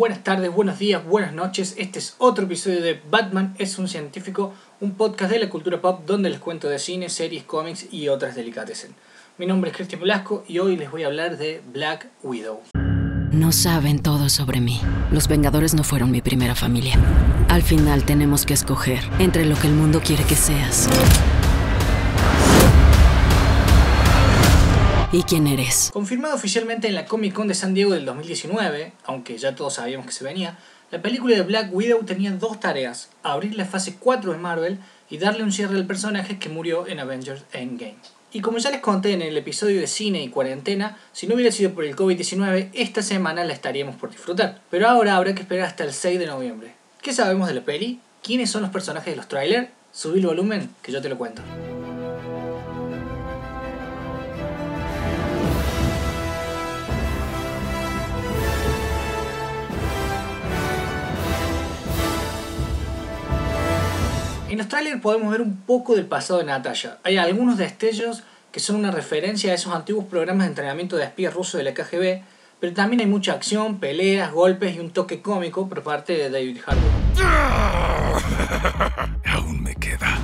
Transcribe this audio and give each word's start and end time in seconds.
buenas 0.00 0.24
tardes, 0.24 0.50
buenos 0.50 0.78
días, 0.78 1.04
buenas 1.04 1.34
noches. 1.34 1.74
Este 1.76 1.98
es 1.98 2.14
otro 2.16 2.46
episodio 2.46 2.80
de 2.80 2.98
Batman 3.10 3.54
es 3.58 3.78
un 3.78 3.86
científico, 3.86 4.54
un 4.80 4.92
podcast 4.92 5.30
de 5.30 5.38
la 5.38 5.50
cultura 5.50 5.82
pop 5.82 6.04
donde 6.06 6.30
les 6.30 6.38
cuento 6.38 6.70
de 6.70 6.78
cine, 6.78 7.10
series, 7.10 7.42
cómics 7.42 7.86
y 7.92 8.08
otras 8.08 8.34
delicatessen. 8.34 8.94
Mi 9.36 9.44
nombre 9.44 9.70
es 9.70 9.76
Cristian 9.76 10.00
Velasco 10.00 10.42
y 10.48 10.58
hoy 10.58 10.78
les 10.78 10.90
voy 10.90 11.02
a 11.02 11.08
hablar 11.08 11.36
de 11.36 11.60
Black 11.70 12.08
Widow. 12.22 12.62
No 13.30 13.52
saben 13.52 14.00
todo 14.00 14.30
sobre 14.30 14.62
mí. 14.62 14.80
Los 15.12 15.28
Vengadores 15.28 15.74
no 15.74 15.84
fueron 15.84 16.10
mi 16.10 16.22
primera 16.22 16.54
familia. 16.54 16.98
Al 17.50 17.62
final 17.62 18.04
tenemos 18.04 18.46
que 18.46 18.54
escoger 18.54 19.00
entre 19.18 19.44
lo 19.44 19.54
que 19.56 19.66
el 19.66 19.74
mundo 19.74 20.00
quiere 20.02 20.24
que 20.24 20.34
seas 20.34 20.88
y 25.12 25.24
quién 25.24 25.46
eres. 25.46 25.90
Confirmado 25.92 26.34
oficialmente 26.34 26.88
en 26.88 26.94
la 26.94 27.06
Comic 27.06 27.32
Con 27.32 27.48
de 27.48 27.54
San 27.54 27.74
Diego 27.74 27.92
del 27.92 28.04
2019, 28.04 28.92
aunque 29.04 29.38
ya 29.38 29.54
todos 29.54 29.74
sabíamos 29.74 30.06
que 30.06 30.12
se 30.12 30.24
venía, 30.24 30.56
la 30.90 31.02
película 31.02 31.34
de 31.34 31.42
Black 31.42 31.72
Widow 31.72 32.04
tenía 32.04 32.30
dos 32.32 32.60
tareas, 32.60 33.10
abrir 33.22 33.54
la 33.56 33.64
fase 33.64 33.96
4 33.98 34.32
de 34.32 34.38
Marvel 34.38 34.78
y 35.08 35.18
darle 35.18 35.42
un 35.42 35.52
cierre 35.52 35.76
al 35.76 35.86
personaje 35.86 36.38
que 36.38 36.48
murió 36.48 36.86
en 36.86 37.00
Avengers 37.00 37.44
Endgame. 37.52 37.96
Y 38.32 38.40
como 38.40 38.58
ya 38.58 38.70
les 38.70 38.80
conté 38.80 39.12
en 39.12 39.22
el 39.22 39.36
episodio 39.36 39.80
de 39.80 39.88
cine 39.88 40.22
y 40.22 40.28
cuarentena, 40.28 40.96
si 41.12 41.26
no 41.26 41.34
hubiera 41.34 41.50
sido 41.50 41.72
por 41.72 41.84
el 41.84 41.96
COVID-19, 41.96 42.70
esta 42.74 43.02
semana 43.02 43.44
la 43.44 43.52
estaríamos 43.52 43.96
por 43.96 44.10
disfrutar. 44.10 44.60
Pero 44.70 44.88
ahora 44.88 45.16
habrá 45.16 45.34
que 45.34 45.42
esperar 45.42 45.66
hasta 45.66 45.82
el 45.82 45.92
6 45.92 46.20
de 46.20 46.26
noviembre. 46.26 46.74
¿Qué 47.02 47.12
sabemos 47.12 47.48
de 47.48 47.54
la 47.54 47.62
peli? 47.62 47.98
¿Quiénes 48.22 48.50
son 48.50 48.62
los 48.62 48.70
personajes 48.70 49.12
de 49.12 49.16
los 49.16 49.26
trailers? 49.26 49.70
Subí 49.92 50.20
el 50.20 50.26
volumen, 50.26 50.70
que 50.82 50.92
yo 50.92 51.02
te 51.02 51.08
lo 51.08 51.18
cuento. 51.18 51.42
Los 64.60 64.68
trailers 64.68 65.00
podemos 65.00 65.30
ver 65.30 65.40
un 65.40 65.56
poco 65.56 65.94
del 65.94 66.04
pasado 66.04 66.40
de 66.40 66.44
Natalia. 66.44 66.98
Hay 67.02 67.16
algunos 67.16 67.56
destellos 67.56 68.24
que 68.52 68.60
son 68.60 68.76
una 68.76 68.90
referencia 68.90 69.52
a 69.52 69.54
esos 69.54 69.72
antiguos 69.72 70.04
programas 70.04 70.44
de 70.44 70.50
entrenamiento 70.50 70.98
de 70.98 71.04
espías 71.04 71.32
rusos 71.32 71.56
de 71.56 71.64
la 71.64 71.72
KGB, 71.72 72.22
pero 72.60 72.74
también 72.74 73.00
hay 73.00 73.06
mucha 73.06 73.32
acción, 73.32 73.80
peleas, 73.80 74.32
golpes 74.32 74.76
y 74.76 74.80
un 74.80 74.90
toque 74.90 75.22
cómico 75.22 75.66
por 75.66 75.82
parte 75.82 76.12
de 76.12 76.28
David 76.28 76.58
Harbour. 76.66 76.90
Aún 79.24 79.62
me 79.62 79.74
queda. 79.76 80.18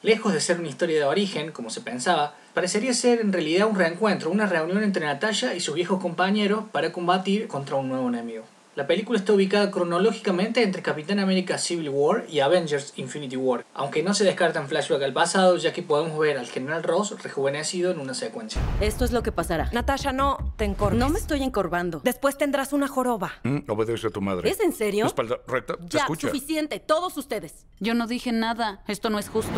Lejos 0.00 0.32
de 0.32 0.40
ser 0.40 0.58
una 0.58 0.68
historia 0.68 0.96
de 0.96 1.04
origen, 1.04 1.52
como 1.52 1.68
se 1.68 1.82
pensaba, 1.82 2.34
parecería 2.54 2.94
ser 2.94 3.20
en 3.20 3.30
realidad 3.30 3.68
un 3.68 3.76
reencuentro, 3.76 4.30
una 4.30 4.46
reunión 4.46 4.84
entre 4.84 5.04
Natalia 5.04 5.54
y 5.54 5.60
sus 5.60 5.74
viejos 5.74 6.00
compañeros 6.00 6.64
para 6.72 6.92
combatir 6.92 7.46
contra 7.46 7.76
un 7.76 7.90
nuevo 7.90 8.08
enemigo. 8.08 8.44
La 8.76 8.86
película 8.86 9.18
está 9.18 9.32
ubicada 9.32 9.70
cronológicamente 9.70 10.62
entre 10.62 10.82
Capitán 10.82 11.18
América 11.18 11.56
Civil 11.56 11.88
War 11.88 12.26
y 12.28 12.40
Avengers 12.40 12.92
Infinity 12.96 13.34
War, 13.34 13.64
aunque 13.72 14.02
no 14.02 14.12
se 14.12 14.22
descartan 14.24 14.68
flashback 14.68 15.02
al 15.02 15.14
pasado, 15.14 15.56
ya 15.56 15.72
que 15.72 15.82
podemos 15.82 16.18
ver 16.18 16.36
al 16.36 16.46
General 16.46 16.82
Ross 16.82 17.22
rejuvenecido 17.22 17.90
en 17.90 18.00
una 18.00 18.12
secuencia. 18.12 18.60
Esto 18.82 19.06
es 19.06 19.12
lo 19.12 19.22
que 19.22 19.32
pasará. 19.32 19.70
Natasha, 19.72 20.12
no 20.12 20.52
te 20.58 20.66
encorves. 20.66 20.98
No 20.98 21.08
me 21.08 21.18
estoy 21.18 21.42
encorvando. 21.42 22.02
Después 22.04 22.36
tendrás 22.36 22.74
una 22.74 22.86
joroba. 22.86 23.32
Mm, 23.44 23.60
obedece 23.70 24.08
a 24.08 24.10
tu 24.10 24.20
madre. 24.20 24.50
¿Es 24.50 24.60
en 24.60 24.74
serio? 24.74 25.06
Espalda 25.06 25.38
recta, 25.48 25.78
te 25.78 25.86
Ya, 25.96 26.00
escucha. 26.00 26.26
suficiente, 26.28 26.78
todos 26.78 27.16
ustedes. 27.16 27.64
Yo 27.80 27.94
no 27.94 28.06
dije 28.06 28.30
nada. 28.32 28.82
Esto 28.88 29.08
no 29.08 29.18
es 29.18 29.30
justo. 29.30 29.52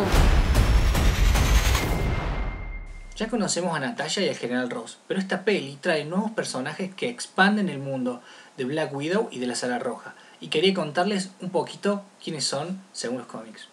Ya 3.19 3.27
conocemos 3.27 3.75
a 3.75 3.81
Natasha 3.81 4.21
y 4.21 4.29
al 4.29 4.37
General 4.37 4.69
Ross, 4.69 4.97
pero 5.05 5.19
esta 5.19 5.43
peli 5.43 5.77
trae 5.81 6.05
nuevos 6.05 6.31
personajes 6.31 6.95
que 6.95 7.09
expanden 7.09 7.67
el 7.67 7.77
mundo 7.77 8.21
de 8.55 8.63
Black 8.63 8.95
Widow 8.95 9.27
y 9.29 9.39
de 9.39 9.47
la 9.47 9.55
Sala 9.55 9.77
Roja, 9.77 10.15
y 10.39 10.47
quería 10.47 10.73
contarles 10.73 11.31
un 11.41 11.49
poquito 11.49 12.01
quiénes 12.23 12.45
son 12.45 12.81
según 12.93 13.17
los 13.17 13.27
cómics. 13.27 13.67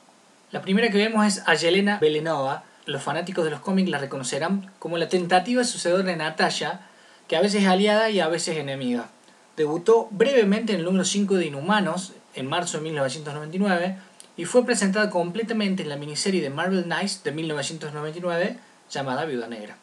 La 0.50 0.62
primera 0.62 0.90
que 0.90 0.98
vemos 0.98 1.24
es 1.24 1.44
a 1.46 1.54
Yelena 1.54 2.00
Belenova. 2.00 2.64
Los 2.86 3.04
fanáticos 3.04 3.44
de 3.44 3.52
los 3.52 3.60
cómics 3.60 3.88
la 3.88 3.98
reconocerán 3.98 4.72
como 4.80 4.98
la 4.98 5.08
tentativa 5.08 5.62
sucedora 5.62 6.02
de 6.02 6.16
Natasha, 6.16 6.80
que 7.28 7.36
a 7.36 7.40
veces 7.40 7.62
es 7.62 7.68
aliada 7.68 8.10
y 8.10 8.18
a 8.18 8.26
veces 8.26 8.56
enemiga. 8.56 9.10
Debutó 9.56 10.08
brevemente 10.10 10.72
en 10.72 10.80
el 10.80 10.84
número 10.84 11.04
5 11.04 11.36
de 11.36 11.46
Inhumanos 11.46 12.14
en 12.34 12.48
marzo 12.48 12.78
de 12.78 12.82
1999 12.82 13.96
y 14.36 14.44
fue 14.44 14.66
presentada 14.66 15.08
completamente 15.08 15.84
en 15.84 15.88
la 15.88 15.96
miniserie 15.96 16.42
de 16.42 16.50
Marvel 16.50 16.82
Knights 16.82 17.22
de 17.22 17.30
1999 17.30 18.58
llamada 18.90 19.24
Viuda 19.24 19.48
Negra. 19.48 19.76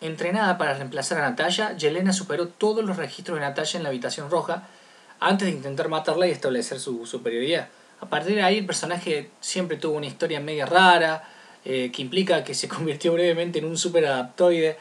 Entrenada 0.00 0.56
para 0.56 0.74
reemplazar 0.74 1.18
a 1.18 1.28
Natalia, 1.28 1.76
Yelena 1.76 2.12
superó 2.12 2.48
todos 2.48 2.84
los 2.84 2.96
registros 2.96 3.38
de 3.38 3.44
Natalia 3.44 3.76
en 3.76 3.82
la 3.82 3.88
habitación 3.90 4.30
roja 4.30 4.64
antes 5.20 5.46
de 5.46 5.52
intentar 5.52 5.88
matarla 5.88 6.26
y 6.26 6.30
establecer 6.30 6.80
su 6.80 7.04
superioridad. 7.04 7.68
A 8.00 8.06
partir 8.08 8.34
de 8.34 8.42
ahí 8.42 8.58
el 8.58 8.66
personaje 8.66 9.30
siempre 9.40 9.76
tuvo 9.76 9.96
una 9.96 10.06
historia 10.06 10.40
media 10.40 10.64
rara, 10.64 11.22
eh, 11.64 11.90
que 11.92 12.00
implica 12.00 12.42
que 12.42 12.54
se 12.54 12.68
convirtió 12.76 13.12
brevemente 13.12 13.58
en 13.58 13.66
un 13.66 13.76
superadaptoide, 13.76 14.78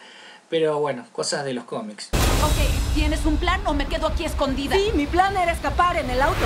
pero 0.49 0.79
bueno, 0.79 1.05
cosas 1.11 1.45
de 1.45 1.53
los 1.53 1.63
cómics. 1.65 2.09
Ok, 2.13 2.95
¿tienes 2.95 3.25
un 3.25 3.37
plan 3.37 3.61
o 3.67 3.73
me 3.73 3.85
quedo 3.85 4.07
aquí 4.07 4.25
escondida? 4.25 4.75
Sí, 4.75 4.91
mi 4.95 5.05
plan 5.05 5.37
era 5.37 5.51
escapar 5.51 5.97
en 5.97 6.09
el 6.09 6.21
auto. 6.21 6.39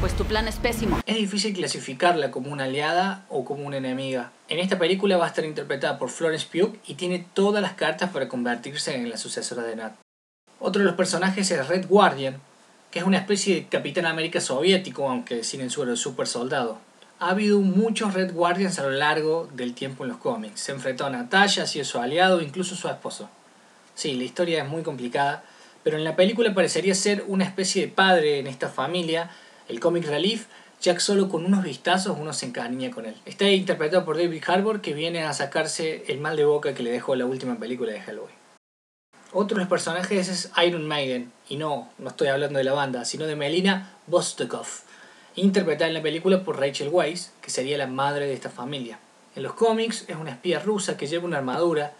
Pues 0.00 0.14
tu 0.16 0.24
plan 0.24 0.48
es 0.48 0.56
pésimo. 0.56 1.00
Es 1.06 1.16
difícil 1.16 1.54
clasificarla 1.54 2.30
como 2.30 2.52
una 2.52 2.64
aliada 2.64 3.24
o 3.30 3.44
como 3.44 3.66
una 3.66 3.78
enemiga. 3.78 4.32
En 4.48 4.58
esta 4.58 4.78
película 4.78 5.16
va 5.16 5.24
a 5.24 5.28
estar 5.28 5.44
interpretada 5.44 5.98
por 5.98 6.10
Florence 6.10 6.46
Pugh 6.52 6.76
y 6.86 6.94
tiene 6.94 7.26
todas 7.32 7.62
las 7.62 7.72
cartas 7.72 8.10
para 8.10 8.28
convertirse 8.28 8.94
en 8.94 9.08
la 9.08 9.16
sucesora 9.16 9.62
de 9.62 9.76
Nat. 9.76 9.94
Otro 10.60 10.80
de 10.80 10.86
los 10.86 10.96
personajes 10.96 11.50
es 11.50 11.68
Red 11.68 11.86
Guardian, 11.88 12.40
que 12.90 12.98
es 12.98 13.04
una 13.04 13.18
especie 13.18 13.54
de 13.54 13.66
Capitán 13.66 14.06
América 14.06 14.40
soviético, 14.40 15.08
aunque 15.08 15.42
sin 15.44 15.60
el 15.60 15.70
suero 15.70 15.92
de 15.92 15.96
super 15.96 16.26
soldado. 16.26 16.78
Ha 17.20 17.30
habido 17.30 17.60
muchos 17.60 18.12
Red 18.12 18.32
Guardians 18.34 18.78
a 18.78 18.82
lo 18.82 18.90
largo 18.90 19.48
del 19.52 19.74
tiempo 19.74 20.04
en 20.04 20.10
los 20.10 20.18
cómics. 20.18 20.60
Se 20.60 20.72
enfrentó 20.72 21.06
a 21.06 21.10
Natasha, 21.10 21.62
ha 21.62 21.66
sido 21.66 21.84
su 21.84 21.98
aliado, 21.98 22.42
incluso 22.42 22.76
su 22.76 22.88
esposo. 22.88 23.30
Sí, 23.94 24.14
la 24.14 24.24
historia 24.24 24.62
es 24.62 24.68
muy 24.68 24.82
complicada, 24.82 25.44
pero 25.82 25.96
en 25.96 26.04
la 26.04 26.16
película 26.16 26.54
parecería 26.54 26.94
ser 26.94 27.24
una 27.28 27.44
especie 27.44 27.82
de 27.82 27.92
padre 27.92 28.38
en 28.38 28.46
esta 28.46 28.68
familia 28.68 29.30
el 29.68 29.80
comic 29.80 30.06
relief, 30.06 30.46
Jack 30.80 30.98
solo 30.98 31.30
con 31.30 31.46
unos 31.46 31.64
vistazos 31.64 32.18
uno 32.20 32.34
se 32.34 32.44
encariña 32.46 32.90
con 32.90 33.06
él. 33.06 33.16
Está 33.24 33.48
interpretado 33.48 34.04
por 34.04 34.18
David 34.18 34.42
Harbour 34.46 34.82
que 34.82 34.92
viene 34.92 35.22
a 35.22 35.32
sacarse 35.32 36.04
el 36.08 36.20
mal 36.20 36.36
de 36.36 36.44
boca 36.44 36.74
que 36.74 36.82
le 36.82 36.90
dejó 36.90 37.14
la 37.16 37.24
última 37.24 37.58
película 37.58 37.92
de 37.92 38.00
Halloween. 38.00 38.34
Otro 39.32 39.56
de 39.56 39.62
los 39.62 39.70
personajes 39.70 40.28
es 40.28 40.50
Iron 40.64 40.86
Maiden, 40.86 41.32
y 41.48 41.56
no, 41.56 41.88
no 41.98 42.10
estoy 42.10 42.28
hablando 42.28 42.58
de 42.58 42.64
la 42.64 42.74
banda, 42.74 43.04
sino 43.04 43.26
de 43.26 43.34
Melina 43.34 43.90
Vostokov, 44.06 44.66
interpretada 45.34 45.88
en 45.88 45.94
la 45.94 46.02
película 46.02 46.44
por 46.44 46.60
Rachel 46.60 46.90
Weisz, 46.92 47.30
que 47.40 47.50
sería 47.50 47.78
la 47.78 47.86
madre 47.86 48.26
de 48.26 48.34
esta 48.34 48.50
familia. 48.50 48.98
En 49.34 49.42
los 49.42 49.54
cómics 49.54 50.04
es 50.06 50.16
una 50.16 50.30
espía 50.30 50.60
rusa 50.60 50.96
que 50.96 51.06
lleva 51.06 51.24
una 51.24 51.38
armadura, 51.38 51.94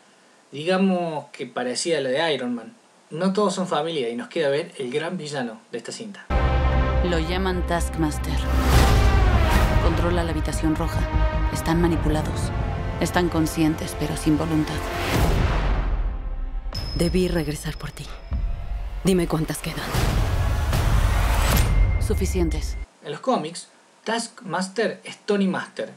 digamos 0.54 1.26
que 1.32 1.46
parecida 1.46 1.98
a 1.98 2.00
la 2.00 2.10
de 2.10 2.32
Iron 2.32 2.54
Man. 2.54 2.76
No 3.10 3.32
todos 3.32 3.56
son 3.56 3.66
familia 3.66 4.08
y 4.08 4.14
nos 4.14 4.28
queda 4.28 4.50
ver 4.50 4.70
el 4.78 4.92
gran 4.92 5.18
villano 5.18 5.60
de 5.72 5.78
esta 5.78 5.90
cinta. 5.90 6.26
Lo 7.10 7.18
llaman 7.18 7.66
Taskmaster. 7.66 8.36
Controla 9.82 10.22
la 10.22 10.30
habitación 10.30 10.76
roja. 10.76 11.00
Están 11.52 11.82
manipulados. 11.82 12.52
Están 13.00 13.30
conscientes, 13.30 13.96
pero 13.98 14.16
sin 14.16 14.38
voluntad. 14.38 14.76
Debí 16.94 17.26
regresar 17.26 17.76
por 17.76 17.90
ti. 17.90 18.06
Dime 19.02 19.26
cuántas 19.26 19.58
quedan. 19.58 19.84
Suficientes. 22.00 22.76
En 23.04 23.10
los 23.10 23.20
cómics, 23.20 23.70
Taskmaster 24.04 25.00
es 25.02 25.18
Tony 25.18 25.48
Master. 25.48 25.90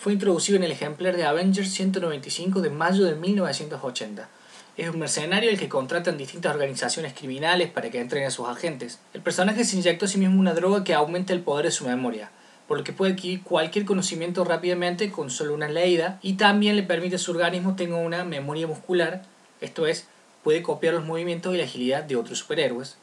Fue 0.00 0.14
introducido 0.14 0.56
en 0.56 0.64
el 0.64 0.72
ejemplar 0.72 1.14
de 1.14 1.24
Avengers 1.24 1.68
195 1.72 2.62
de 2.62 2.70
mayo 2.70 3.04
de 3.04 3.16
1980. 3.16 4.30
Es 4.78 4.88
un 4.88 4.98
mercenario 4.98 5.50
el 5.50 5.58
que 5.58 5.68
contratan 5.68 6.16
distintas 6.16 6.54
organizaciones 6.54 7.12
criminales 7.12 7.68
para 7.68 7.90
que 7.90 8.00
entrenen 8.00 8.28
a 8.28 8.30
sus 8.30 8.48
agentes. 8.48 8.98
El 9.12 9.20
personaje 9.20 9.62
se 9.62 9.76
inyectó 9.76 10.06
a 10.06 10.08
sí 10.08 10.16
mismo 10.16 10.40
una 10.40 10.54
droga 10.54 10.84
que 10.84 10.94
aumenta 10.94 11.34
el 11.34 11.42
poder 11.42 11.66
de 11.66 11.70
su 11.70 11.84
memoria, 11.84 12.30
por 12.66 12.78
lo 12.78 12.84
que 12.84 12.94
puede 12.94 13.12
adquirir 13.12 13.42
cualquier 13.42 13.84
conocimiento 13.84 14.42
rápidamente 14.42 15.10
con 15.10 15.28
solo 15.28 15.52
una 15.52 15.68
leída 15.68 16.18
y 16.22 16.38
también 16.38 16.76
le 16.76 16.82
permite 16.82 17.16
a 17.16 17.18
su 17.18 17.32
organismo 17.32 17.76
tenga 17.76 17.96
una 17.96 18.24
memoria 18.24 18.66
muscular, 18.66 19.24
esto 19.60 19.86
es, 19.86 20.06
puede 20.42 20.62
copiar 20.62 20.94
los 20.94 21.04
movimientos 21.04 21.54
y 21.54 21.58
la 21.58 21.64
agilidad 21.64 22.04
de 22.04 22.16
otros 22.16 22.38
superhéroes. 22.38 22.96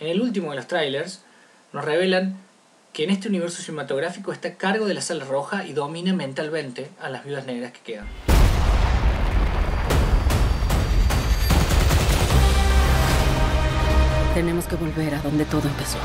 En 0.00 0.08
el 0.08 0.20
último 0.20 0.50
de 0.50 0.56
los 0.56 0.66
trailers, 0.66 1.22
nos 1.72 1.82
revelan 1.82 2.36
que 2.92 3.04
en 3.04 3.10
este 3.10 3.28
universo 3.28 3.62
cinematográfico 3.62 4.32
está 4.32 4.48
a 4.48 4.54
cargo 4.54 4.86
de 4.86 4.94
la 4.94 5.00
sala 5.00 5.24
roja 5.24 5.64
y 5.64 5.72
domina 5.72 6.12
mentalmente 6.12 6.90
a 7.00 7.08
las 7.08 7.24
viudas 7.24 7.46
negras 7.46 7.72
que 7.72 7.80
quedan. 7.80 8.06
Tenemos 14.34 14.64
que 14.66 14.76
volver 14.76 15.14
a 15.14 15.22
donde 15.22 15.44
todo 15.44 15.68
empezó. 15.68 15.98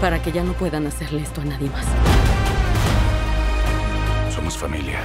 Para 0.00 0.22
que 0.22 0.32
ya 0.32 0.42
no 0.42 0.52
puedan 0.54 0.86
hacerle 0.86 1.22
esto 1.22 1.40
a 1.40 1.44
nadie 1.44 1.68
más. 1.70 1.84
Somos 4.34 4.56
familia. 4.56 5.00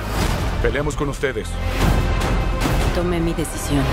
Peleamos 0.61 0.95
con 0.95 1.09
ustedes. 1.09 1.47
Tomé 2.95 3.19
mi 3.19 3.33
decisión. 3.33 3.83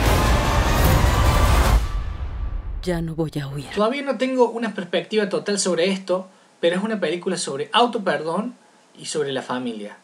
Ya 2.83 3.01
no 3.01 3.15
voy 3.15 3.33
a 3.41 3.47
huir. 3.49 3.71
Todavía 3.75 4.03
no 4.03 4.19
tengo 4.19 4.51
una 4.51 4.75
perspectiva 4.75 5.29
total 5.29 5.59
sobre 5.59 5.91
esto, 5.91 6.29
pero 6.61 6.77
es 6.77 6.83
una 6.83 7.01
película 7.01 7.37
sobre 7.37 7.71
auto-perdón 7.73 8.55
y 8.99 9.07
sobre 9.07 9.33
la 9.33 9.43
familia. 9.43 9.97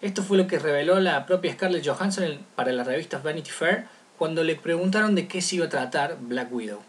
Esto 0.00 0.22
fue 0.22 0.38
lo 0.38 0.46
que 0.46 0.58
reveló 0.58 0.98
la 1.00 1.26
propia 1.26 1.52
Scarlett 1.52 1.86
Johansson 1.86 2.38
para 2.56 2.72
la 2.72 2.84
revista 2.84 3.18
Vanity 3.18 3.50
Fair 3.50 3.86
cuando 4.18 4.42
le 4.42 4.56
preguntaron 4.56 5.14
de 5.14 5.28
qué 5.28 5.40
se 5.40 5.56
iba 5.56 5.66
a 5.66 5.68
tratar 5.68 6.16
Black 6.20 6.52
Widow. 6.52 6.80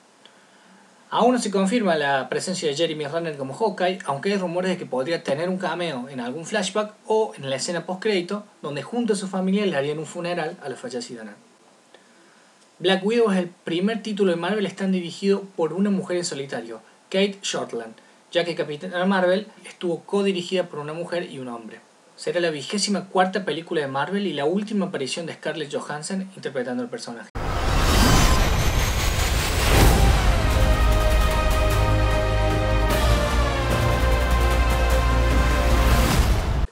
Aún 1.11 1.33
no 1.33 1.39
se 1.39 1.51
confirma 1.51 1.95
la 1.95 2.27
presencia 2.27 2.67
de 2.67 2.75
Jeremy 2.75 3.05
Renner 3.05 3.37
como 3.37 3.53
Hawkeye, 3.53 3.99
aunque 4.05 4.31
hay 4.31 4.39
rumores 4.39 4.71
de 4.71 4.77
que 4.77 4.87
podría 4.87 5.23
tener 5.23 5.47
un 5.47 5.59
cameo 5.59 6.09
en 6.09 6.19
algún 6.19 6.43
flashback 6.43 6.95
o 7.05 7.33
en 7.37 7.51
la 7.51 7.57
escena 7.57 7.85
post-crédito, 7.85 8.45
donde 8.63 8.81
junto 8.81 9.13
a 9.13 9.15
su 9.15 9.27
familia 9.27 9.63
le 9.67 9.75
harían 9.75 9.99
un 9.99 10.07
funeral 10.07 10.57
a 10.63 10.69
la 10.69 10.75
fallecida 10.75 11.23
Nat. 11.23 11.35
Black 12.79 13.05
Widow 13.05 13.31
es 13.31 13.37
el 13.37 13.49
primer 13.49 14.01
título 14.01 14.31
de 14.31 14.37
Marvel 14.37 14.65
está 14.65 14.87
dirigido 14.87 15.43
por 15.55 15.73
una 15.73 15.91
mujer 15.91 16.17
en 16.17 16.25
solitario, 16.25 16.81
Kate 17.09 17.37
Shortland, 17.43 17.93
ya 18.33 18.43
que 18.43 18.55
Capitana 18.55 19.05
Marvel 19.05 19.47
estuvo 19.63 20.01
co-dirigida 20.05 20.67
por 20.67 20.79
una 20.79 20.93
mujer 20.93 21.31
y 21.31 21.37
un 21.37 21.47
hombre. 21.47 21.79
Será 22.15 22.39
la 22.39 22.49
vigésima 22.49 23.05
cuarta 23.05 23.45
película 23.45 23.81
de 23.81 23.87
Marvel 23.87 24.25
y 24.25 24.33
la 24.33 24.45
última 24.45 24.87
aparición 24.87 25.27
de 25.27 25.33
Scarlett 25.33 25.71
Johansson 25.71 26.31
interpretando 26.35 26.81
el 26.81 26.89
personaje. 26.89 27.29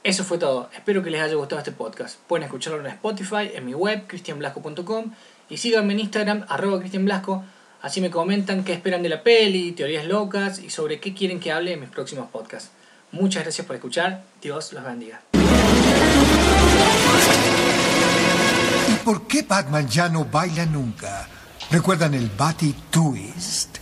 Eso 0.02 0.24
fue 0.24 0.38
todo. 0.38 0.68
Espero 0.74 1.04
que 1.04 1.10
les 1.10 1.20
haya 1.20 1.36
gustado 1.36 1.60
este 1.60 1.70
podcast. 1.70 2.18
Pueden 2.26 2.42
escucharlo 2.42 2.80
en 2.80 2.86
Spotify, 2.86 3.52
en 3.54 3.64
mi 3.64 3.74
web, 3.74 4.08
cristianblasco.com 4.08 5.12
y 5.48 5.56
síganme 5.58 5.92
en 5.92 6.00
Instagram, 6.00 6.44
arroba 6.48 6.80
cristianblasco. 6.80 7.44
Así 7.82 8.00
me 8.00 8.10
comentan 8.10 8.62
qué 8.62 8.72
esperan 8.72 9.02
de 9.02 9.08
la 9.08 9.24
peli, 9.24 9.72
teorías 9.72 10.06
locas 10.06 10.60
y 10.60 10.70
sobre 10.70 11.00
qué 11.00 11.12
quieren 11.12 11.40
que 11.40 11.50
hable 11.50 11.72
en 11.72 11.80
mis 11.80 11.90
próximos 11.90 12.30
podcasts. 12.30 12.70
Muchas 13.10 13.42
gracias 13.42 13.66
por 13.66 13.74
escuchar. 13.74 14.22
Dios 14.40 14.72
los 14.72 14.84
bendiga. 14.84 15.20
¿Y 18.88 19.04
por 19.04 19.26
qué 19.26 19.42
Batman 19.42 19.88
ya 19.88 20.08
no 20.08 20.24
baila 20.24 20.64
nunca? 20.64 21.28
¿Recuerdan 21.72 22.14
el 22.14 22.30
Batty 22.30 22.72
Twist? 22.90 23.78